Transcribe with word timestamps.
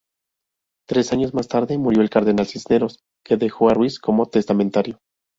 Tres 0.87 1.13
años 1.13 1.35
más 1.35 1.47
tarde 1.47 1.77
murió 1.77 2.01
el 2.01 2.09
cardenal 2.09 2.47
Cisneros, 2.47 3.03
que 3.23 3.37
dejó 3.37 3.69
a 3.69 3.75
Ruiz 3.75 3.99
como 3.99 4.25
testamentario. 4.25 4.99